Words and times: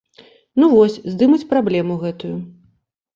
Ну 0.61 0.69
вось, 0.71 0.95
здымуць 1.11 1.47
праблему 1.51 1.99
гэтую. 2.05 2.33